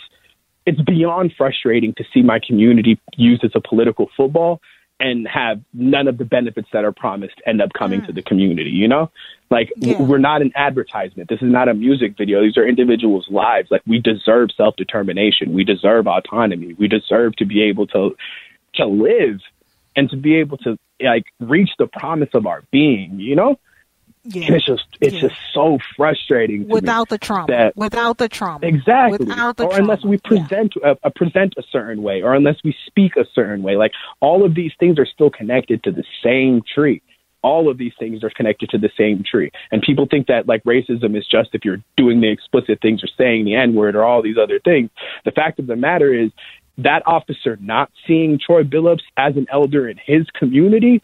it's 0.66 0.82
beyond 0.82 1.34
frustrating 1.38 1.94
to 1.96 2.04
see 2.14 2.22
my 2.22 2.40
community 2.46 3.00
used 3.16 3.44
as 3.44 3.52
a 3.56 3.62
political 3.62 4.10
football. 4.18 4.62
And 5.00 5.28
have 5.28 5.62
none 5.74 6.08
of 6.08 6.18
the 6.18 6.26
benefits 6.26 6.68
that 6.74 6.84
are 6.84 6.92
promised 6.92 7.36
end 7.46 7.62
up 7.62 7.72
coming 7.74 8.02
to 8.02 8.08
hmm. 8.08 8.16
the 8.16 8.24
community, 8.24 8.72
you 8.72 8.88
know? 8.88 9.12
Like 9.50 9.72
Yeah. 9.78 10.02
we're 10.02 10.18
not 10.18 10.42
an 10.42 10.52
advertisement. 10.56 11.30
This 11.30 11.42
is 11.42 11.52
not 11.52 11.70
a 11.70 11.74
music 11.74 12.18
video. 12.18 12.42
These 12.42 12.58
are 12.58 12.68
individuals' 12.68 13.28
lives. 13.30 13.70
Like 13.70 13.84
we 13.86 14.00
deserve 14.00 14.50
self-determination. 14.58 15.54
We 15.54 15.64
deserve 15.64 16.08
autonomy. 16.08 16.74
We 16.74 16.88
deserve 16.88 17.36
to 17.38 17.46
be 17.46 17.64
able 17.64 17.88
to 17.88 18.16
to 18.76 18.86
live 18.86 19.40
and 19.96 20.10
to 20.10 20.18
be 20.18 20.36
able 20.36 20.58
to 20.60 20.78
like 21.02 21.26
reach 21.40 21.70
the 21.78 21.88
promise 21.88 22.30
of 22.34 22.46
our 22.46 22.64
being, 22.72 23.20
you 23.20 23.36
know? 23.36 23.60
Yeah. 24.30 24.54
It's 24.54 24.66
just 24.66 24.84
it's 25.00 25.16
Yeah. 25.16 25.22
just 25.22 25.36
so 25.54 25.80
frustrating 25.96 26.68
Without 26.68 27.10
the 27.10 27.18
trauma. 27.18 27.48
that- 27.48 27.78
Without 27.78 28.18
the 28.18 28.28
trauma. 28.28 28.60
Exactly. 28.66 29.18
Without 29.26 29.58
the 29.58 29.64
or 29.66 29.70
trauma. 29.70 29.84
unless 29.84 30.04
we 30.04 30.18
Yeah. 30.18 30.46
present 30.46 30.74
a, 30.76 30.88
a 30.88 30.92
uh, 30.92 30.96
uh, 31.04 31.10
present 31.16 31.54
a 31.58 31.64
certain 31.72 32.02
way, 32.04 32.22
or 32.22 32.34
unless 32.34 32.58
we 32.64 32.76
speak 32.86 33.16
a 33.16 33.26
certain 33.34 33.64
way. 33.64 33.76
Like 33.78 33.92
all 34.20 34.44
of 34.46 34.54
these 34.56 34.74
things 34.80 35.00
are 35.00 35.06
still 35.06 35.30
connected 35.30 35.84
to 35.84 35.92
the 35.92 36.04
same 36.24 36.62
tree. 36.74 37.02
All 37.44 37.70
of 37.70 37.78
these 37.78 37.94
things 38.00 38.24
are 38.24 38.30
connected 38.32 38.70
to 38.72 38.78
the 38.78 38.90
same 38.98 39.24
tree. 39.24 39.52
And 39.72 39.82
people 39.82 40.08
think 40.10 40.28
that 40.28 40.48
like 40.48 40.64
racism 40.64 41.16
is 41.18 41.26
just 41.26 41.50
if 41.54 41.64
you're 41.64 41.82
doing 41.96 42.20
the 42.20 42.30
explicit 42.30 42.80
things 42.82 43.04
or 43.04 43.08
saying 43.18 43.46
the 43.46 43.56
N 43.56 43.76
word 43.76 43.96
or 43.96 44.04
all 44.04 44.22
these 44.22 44.38
other 44.38 44.60
things. 44.60 44.90
The 45.24 45.32
fact 45.32 45.60
of 45.60 45.68
the 45.68 45.76
matter 45.76 46.14
is 46.14 46.32
that 46.80 47.02
officer 47.08 47.58
not 47.62 47.90
seeing 48.06 48.40
Troy 48.40 48.64
Billups 48.64 49.02
as 49.16 49.36
an 49.38 49.48
elder 49.52 49.88
in 49.88 49.98
his 50.04 50.28
community 50.38 51.02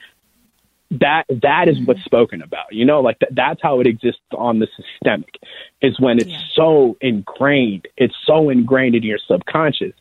that 0.99 1.23
that 1.41 1.67
is 1.67 1.79
what's 1.85 1.99
mm-hmm. 1.99 2.05
spoken 2.05 2.41
about 2.41 2.71
you 2.71 2.85
know 2.85 3.01
like 3.01 3.19
th- 3.19 3.31
that's 3.33 3.61
how 3.61 3.79
it 3.79 3.87
exists 3.87 4.21
on 4.37 4.59
the 4.59 4.67
systemic 4.75 5.39
is 5.81 5.99
when 5.99 6.17
it's 6.17 6.29
Yeah. 6.29 6.41
so 6.55 6.97
ingrained 7.01 7.87
it's 7.97 8.15
so 8.25 8.49
ingrained 8.49 8.95
in 8.95 9.03
your 9.03 9.19
subconscious 9.27 9.93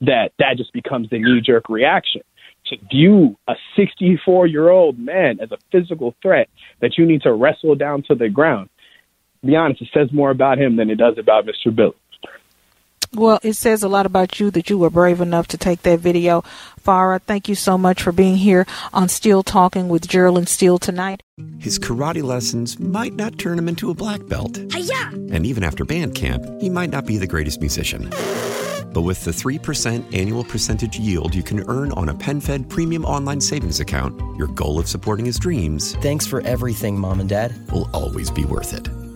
that 0.00 0.32
that 0.38 0.56
just 0.56 0.72
becomes 0.72 1.08
the 1.10 1.18
knee 1.18 1.40
jerk 1.40 1.68
reaction. 1.68 2.22
To 2.66 2.76
view 2.90 3.36
a 3.48 3.54
64 3.76 4.46
year 4.46 4.68
old 4.70 4.98
man 4.98 5.40
as 5.40 5.50
a 5.50 5.58
physical 5.70 6.14
threat 6.22 6.48
that 6.80 6.96
you 6.96 7.04
need 7.04 7.22
to 7.22 7.32
wrestle 7.32 7.74
down 7.74 8.02
to 8.04 8.14
the 8.14 8.28
ground 8.28 8.70
be 9.44 9.56
honest 9.56 9.82
it 9.82 9.88
says 9.92 10.12
more 10.12 10.30
about 10.30 10.58
him 10.58 10.76
than 10.76 10.90
it 10.90 10.96
does 10.96 11.18
about 11.18 11.44
mr 11.44 11.74
bill 11.74 11.94
Well, 13.14 13.40
it 13.42 13.54
says 13.54 13.82
a 13.82 13.88
lot 13.88 14.06
about 14.06 14.40
you 14.40 14.50
that 14.52 14.70
you 14.70 14.78
were 14.78 14.88
brave 14.88 15.20
enough 15.20 15.46
to 15.48 15.58
take 15.58 15.82
that 15.82 16.00
video. 16.00 16.42
Farah, 16.82 17.20
thank 17.20 17.46
you 17.46 17.54
so 17.54 17.76
much 17.76 18.02
for 18.02 18.10
being 18.10 18.36
here 18.36 18.66
on 18.94 19.08
Steel 19.10 19.42
Talking 19.42 19.90
with 19.90 20.08
Geraldine 20.08 20.46
Steele 20.46 20.78
tonight. 20.78 21.22
His 21.58 21.78
karate 21.78 22.22
lessons 22.22 22.80
might 22.80 23.12
not 23.14 23.38
turn 23.38 23.58
him 23.58 23.68
into 23.68 23.90
a 23.90 23.94
black 23.94 24.26
belt. 24.28 24.56
And 24.56 25.44
even 25.44 25.62
after 25.62 25.84
band 25.84 26.14
camp, 26.14 26.44
he 26.60 26.70
might 26.70 26.90
not 26.90 27.04
be 27.04 27.18
the 27.18 27.26
greatest 27.26 27.60
musician. 27.60 28.08
But 28.94 29.02
with 29.02 29.24
the 29.24 29.30
3% 29.30 30.14
annual 30.14 30.44
percentage 30.44 30.98
yield 30.98 31.34
you 31.34 31.42
can 31.42 31.68
earn 31.68 31.92
on 31.92 32.08
a 32.08 32.14
PenFed 32.14 32.68
premium 32.70 33.04
online 33.04 33.40
savings 33.40 33.80
account, 33.80 34.20
your 34.36 34.48
goal 34.48 34.78
of 34.78 34.88
supporting 34.88 35.26
his 35.26 35.38
dreams 35.38 35.96
Thanks 35.96 36.26
for 36.26 36.40
everything, 36.42 36.98
Mom 36.98 37.20
and 37.20 37.28
Dad. 37.28 37.52
will 37.70 37.90
always 37.92 38.30
be 38.30 38.44
worth 38.44 38.72
it. 38.72 38.88